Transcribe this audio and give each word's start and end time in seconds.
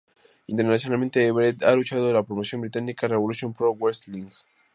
Internacionalmente, 0.47 1.27
Everett 1.27 1.61
ha 1.63 1.75
luchado 1.75 2.07
por 2.07 2.15
la 2.15 2.23
promoción 2.23 2.61
británica 2.61 3.07
Revolution 3.07 3.53
Pro 3.53 3.73
Wrestling. 3.75 4.29